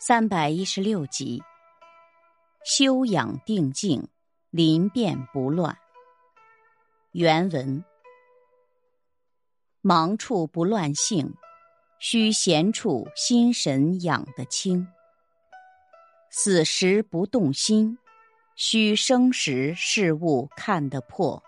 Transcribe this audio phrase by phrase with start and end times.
[0.00, 1.42] 三百一十六集，
[2.64, 4.08] 修养定静，
[4.48, 5.76] 临变不乱。
[7.10, 7.84] 原文：
[9.80, 11.34] 忙处不乱性，
[11.98, 14.86] 须闲处心神养得清；
[16.30, 17.98] 死时不动心，
[18.54, 21.42] 须生时事物看得破。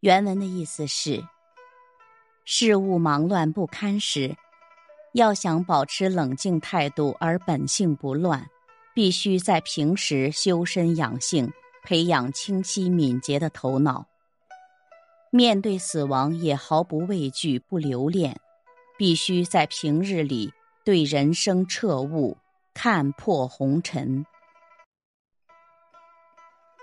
[0.00, 1.22] 原文的意思是：
[2.46, 4.38] 事物忙乱不堪时。
[5.12, 8.48] 要想保持冷静态度而本性不乱，
[8.94, 14.06] 必须在平时修身养性，培养清晰敏捷的头脑。
[15.30, 18.40] 面对死亡也毫不畏惧、不留恋，
[18.98, 20.52] 必须在平日里
[20.84, 22.36] 对人生彻悟，
[22.72, 24.24] 看破红尘。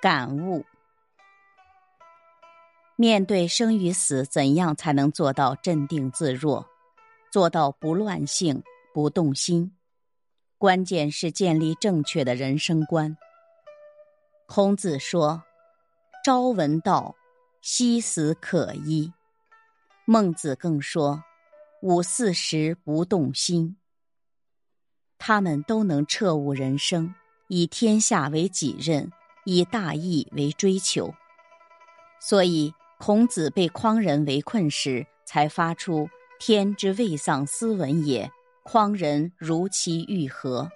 [0.00, 0.64] 感悟：
[2.96, 6.66] 面对生与死，怎样才能做到镇定自若？
[7.34, 8.62] 做到不乱性、
[8.92, 9.76] 不动心，
[10.56, 13.18] 关键是建立正确的人生观。
[14.46, 15.42] 孔子说
[16.24, 17.16] ：“朝闻道，
[17.60, 19.12] 夕死可矣。”
[20.06, 21.24] 孟子更说
[21.82, 23.78] ：“五四时不动心。”
[25.18, 27.16] 他们都能彻悟人生，
[27.48, 29.10] 以天下为己任，
[29.44, 31.12] 以大义为追求。
[32.20, 36.08] 所以，孔子被匡人围困时，才发出。
[36.38, 38.30] 天之未丧斯文也，
[38.62, 40.68] 匡人如期愈合。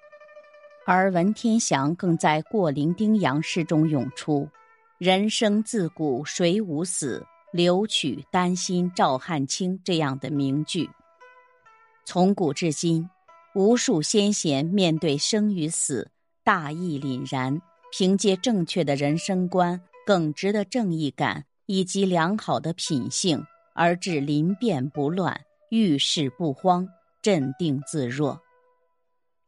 [0.86, 4.48] 而文天祥更在《过零丁洋》诗中涌出
[4.96, 10.88] ：“人生自古谁无死，留取丹心照汗青。”这样的名句。
[12.06, 13.10] 从古至今，
[13.54, 16.10] 无数先贤面对生与死，
[16.42, 17.60] 大义凛然，
[17.92, 25.38] 凭借正确的人生观、耿直的正义感以及良好的品性，而致临变不乱。
[25.70, 26.88] 遇事不慌，
[27.22, 28.40] 镇定自若。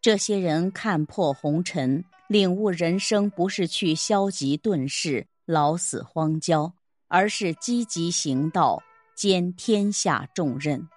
[0.01, 6.73] 这些人看破红尘，领悟人生不是去消极遁世、老死荒郊，
[7.09, 8.83] 而是积极行道，
[9.15, 10.89] 兼天下重任。